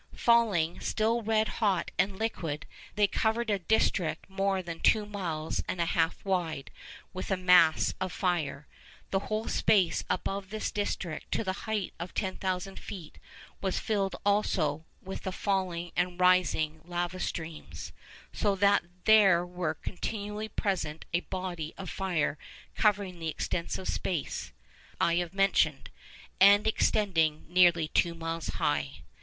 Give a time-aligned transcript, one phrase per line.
[0.15, 2.65] Falling, still red hot and liquid,
[2.95, 6.71] they covered a district more than two miles and a half wide
[7.13, 8.65] with a mass of fire.
[9.11, 13.19] The whole space above this district, to the height of 10,000 feet,
[13.61, 17.93] was filled also with the falling and rising lava streams;
[18.33, 22.39] so that there was continually present a body of fire
[22.73, 24.51] covering the extensive space
[24.99, 25.91] I have mentioned,
[26.39, 29.03] and extending nearly two miles high.